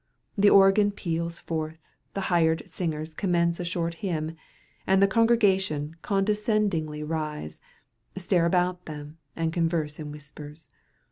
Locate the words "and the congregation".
4.87-5.95